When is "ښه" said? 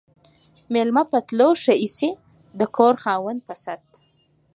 1.61-1.73